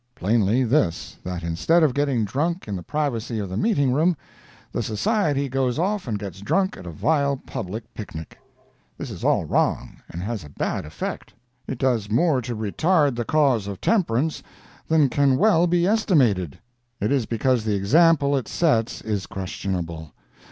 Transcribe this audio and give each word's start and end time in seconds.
Plainly 0.15 0.63
this, 0.63 1.19
that 1.23 1.43
instead 1.43 1.83
of 1.83 1.93
getting 1.93 2.25
drunk 2.25 2.67
in 2.67 2.75
the 2.75 2.81
privacy 2.81 3.37
of 3.37 3.49
the 3.49 3.55
meeting 3.55 3.93
room, 3.93 4.17
the 4.71 4.81
society 4.81 5.47
goes 5.47 5.77
off 5.77 6.07
and 6.07 6.17
gets 6.17 6.41
drunk 6.41 6.75
at 6.75 6.87
a 6.87 6.89
vile 6.89 7.37
public 7.37 7.93
picnic. 7.93 8.39
This 8.97 9.11
is 9.11 9.23
all 9.23 9.45
wrong, 9.45 9.97
and 10.09 10.23
has 10.23 10.43
a 10.43 10.49
bad 10.49 10.85
effect. 10.87 11.35
It 11.67 11.77
does 11.77 12.09
more 12.09 12.41
to 12.41 12.55
retard 12.55 13.15
the 13.15 13.25
cause 13.25 13.67
of 13.67 13.79
temperance 13.79 14.41
than 14.87 15.07
can 15.07 15.37
well 15.37 15.67
be 15.67 15.85
estimated. 15.85 16.57
It 16.99 17.11
is 17.11 17.27
because 17.27 17.63
the 17.63 17.75
example 17.75 18.35
it 18.35 18.47
sets 18.47 19.01
is 19.03 19.27
questionable. 19.27 20.13